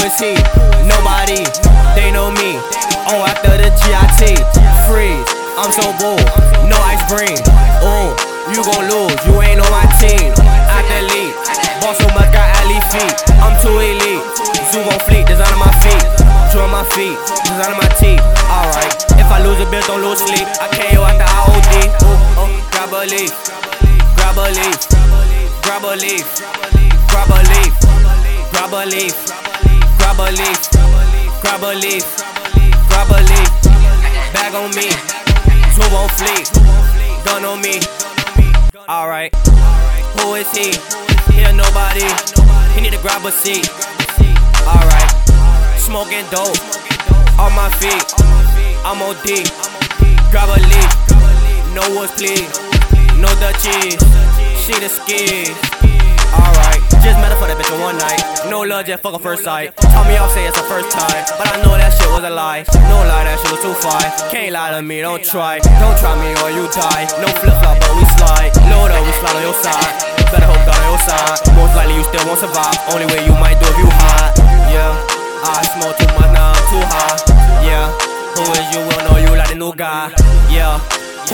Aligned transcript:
is 0.00 0.16
he? 0.16 0.32
Nobody, 0.88 1.44
they 1.92 2.08
know 2.12 2.30
me. 2.32 2.56
Oh, 3.10 3.26
after 3.28 3.56
the 3.60 3.68
GIT, 3.82 4.40
freeze. 4.88 5.26
I'm 5.58 5.72
so 5.72 5.92
bold, 6.00 6.24
no 6.70 6.78
ice 6.88 7.02
cream. 7.10 7.36
Oh, 7.84 8.16
you 8.48 8.64
gon' 8.64 8.88
lose, 8.88 9.18
you 9.28 9.36
ain't 9.42 9.60
on 9.60 9.70
my 9.70 9.84
team. 10.00 10.32
Athlete, 10.72 11.34
boss 11.84 11.98
so 11.98 12.08
much, 12.16 12.32
got 12.32 12.48
alley 12.64 12.80
feet. 12.88 13.16
I'm 13.42 13.52
too 13.60 13.76
elite. 13.76 14.24
Zoo 14.72 14.80
on 14.80 14.98
fleet, 15.04 15.26
design 15.26 15.52
on 15.52 15.60
my 15.60 15.72
feet. 15.84 16.00
Two 16.52 16.60
on 16.60 16.70
my 16.70 16.84
feet, 16.96 17.18
design 17.44 17.72
on 17.72 17.78
my 17.78 17.88
teeth. 18.00 18.22
Alright, 18.48 18.96
if 19.20 19.28
I 19.28 19.44
lose 19.44 19.60
a 19.60 19.68
bit, 19.70 19.84
don't 19.84 20.00
lose 20.00 20.20
sleep. 20.20 20.48
I 20.60 20.68
KO 20.72 21.04
after 21.04 21.28
IOD. 21.28 21.92
Oh, 22.00 22.16
oh, 22.38 22.44
um, 22.44 22.52
grabba 22.72 23.04
leaf, 23.10 23.32
grabba 24.16 24.48
leaf, 24.48 24.80
grabba 25.60 25.96
leaf, 26.00 26.24
grabba 26.40 26.62
leaf, 26.72 26.96
grabba 27.12 27.38
leaf, 27.52 27.74
grabba 28.52 28.84
leaf, 28.88 29.41
grabba 30.02 30.30
leaf, 30.34 30.58
grabba 31.40 31.74
leaf. 31.80 32.04
Grabba 32.90 33.18
leaf. 33.30 33.50
Bag 34.34 34.54
on 34.54 34.70
me, 34.74 34.90
two 35.74 35.94
on 35.94 36.08
fleet, 36.18 36.50
gun 37.24 37.44
on 37.44 37.60
me. 37.62 37.78
Alright, 38.88 39.34
who 40.16 40.34
is 40.34 40.50
he? 40.50 40.74
Here 41.32 41.52
nobody. 41.52 42.08
He 42.74 42.80
need 42.80 42.92
to 42.92 43.00
grab 43.00 43.24
a 43.24 43.30
seat. 43.30 43.70
Alright, 44.66 45.10
smoking 45.78 46.26
dope 46.30 46.58
on 47.38 47.52
my 47.54 47.70
feet. 47.78 48.04
I'm 48.84 49.00
OD. 49.00 49.46
Grabba 50.32 50.58
leaf. 50.70 50.92
No 51.74 51.82
woods, 51.94 52.12
please. 52.18 52.50
No 53.16 53.28
Dutchies. 53.38 54.02
She 54.58 54.74
the 54.80 54.88
skis. 54.88 55.81
No 58.62 58.68
love, 58.78 58.86
just 58.86 59.02
fuck 59.02 59.12
on 59.12 59.18
first 59.18 59.42
sight. 59.42 59.74
Tell 59.90 60.06
me 60.06 60.14
I'll 60.14 60.30
say 60.30 60.46
it's 60.46 60.54
the 60.54 60.62
first 60.70 60.94
time, 60.94 61.26
but 61.34 61.50
I 61.50 61.58
know 61.66 61.74
that 61.74 61.90
shit 61.98 62.06
was 62.14 62.22
a 62.22 62.30
lie. 62.30 62.62
No 62.86 63.02
lie, 63.10 63.26
that 63.26 63.34
shit 63.42 63.50
was 63.50 63.58
too 63.58 63.74
fine. 63.74 64.06
Can't 64.30 64.54
lie 64.54 64.70
to 64.70 64.78
me, 64.86 65.02
don't 65.02 65.18
try. 65.18 65.58
Don't 65.82 65.98
try 65.98 66.14
me 66.14 66.30
or 66.46 66.54
you 66.54 66.70
die. 66.70 67.10
No 67.18 67.26
flip 67.42 67.58
flop, 67.58 67.82
but 67.82 67.90
we 67.98 68.06
slide. 68.14 68.54
Load 68.70 68.94
up, 68.94 69.02
we 69.02 69.10
slide 69.18 69.34
on 69.34 69.42
your 69.42 69.58
side. 69.58 70.14
Better 70.30 70.46
hope 70.46 70.62
God 70.62 70.78
on 70.78 70.94
your 70.94 71.02
side. 71.02 71.42
Most 71.58 71.74
likely 71.74 71.98
you 71.98 72.06
still 72.06 72.22
won't 72.22 72.38
survive. 72.38 72.78
Only 72.94 73.10
way 73.10 73.26
you 73.26 73.34
might 73.34 73.58
do 73.58 73.66
if 73.66 73.78
you 73.82 73.90
hide. 73.98 74.30
Yeah, 74.70 74.94
I 75.42 75.66
smoke 75.74 75.98
too 75.98 76.06
much 76.14 76.30
now, 76.30 76.54
I'm 76.54 76.62
too 76.70 76.86
high. 76.86 77.18
Yeah, 77.66 77.90
who 78.38 78.46
is 78.46 78.66
you? 78.70 78.80
Will 78.86 79.02
know 79.10 79.18
you 79.18 79.34
like 79.34 79.50
the 79.50 79.58
new 79.58 79.74
guy. 79.74 80.14
Yeah. 80.54 80.78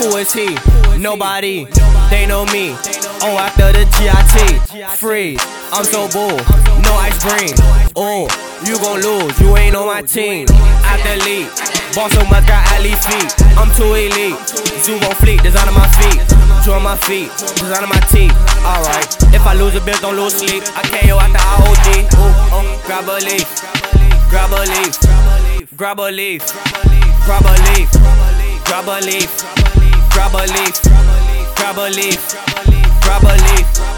Who 0.00 0.16
is 0.16 0.32
he? 0.32 0.56
Nobody. 0.96 1.66
They 2.08 2.24
know 2.24 2.46
me. 2.46 2.72
Oh, 3.20 3.36
after 3.36 3.72
the 3.72 3.84
GIT. 4.00 4.96
Freeze. 4.96 5.57
I'm 5.70 5.84
so 5.84 6.08
bull. 6.08 6.36
No 6.82 6.92
ice 6.96 7.18
cream. 7.20 7.52
Oh, 7.94 8.24
you 8.64 8.78
gon' 8.78 9.00
lose. 9.00 9.38
You 9.40 9.56
ain't 9.56 9.76
on 9.76 9.86
my 9.86 10.02
team. 10.02 10.46
Athlete. 10.84 11.48
Boss 11.94 12.12
so 12.12 12.24
much, 12.26 12.46
got 12.46 12.64
alley 12.72 12.94
feet. 13.04 13.32
I'm 13.56 13.68
too 13.76 13.92
elite. 13.94 14.38
Zoo 14.82 14.96
on 14.96 15.14
fleet. 15.16 15.42
Design 15.42 15.68
on 15.68 15.74
my 15.74 15.88
feet. 16.00 16.20
Two 16.64 16.72
on 16.72 16.82
my 16.82 16.96
feet. 16.96 17.30
Design 17.60 17.82
on 17.84 17.88
my 17.88 18.00
teeth. 18.08 18.32
Alright. 18.64 19.08
If 19.34 19.46
I 19.46 19.54
lose 19.54 19.74
a 19.76 19.80
bit, 19.80 20.00
don't 20.00 20.16
lose 20.16 20.34
sleep. 20.34 20.64
I 20.74 20.82
KO 20.88 21.18
after 21.18 21.38
IOD. 21.38 22.08
Oh, 22.14 22.50
oh. 22.52 22.82
Grabba 22.86 23.20
leaf. 23.20 23.48
Grabba 24.30 24.64
leaf. 24.64 24.98
Grabba 25.76 26.10
leaf. 26.10 26.42
Grabba 27.26 27.60
leaf. 27.66 27.90
Grabba 28.64 29.00
leaf. 29.04 29.30
Grabba 30.10 30.46
leaf. 30.46 30.80
Grabba 31.56 31.88
leaf. 31.94 32.34
Grabba 33.02 33.36
leaf. 33.36 33.97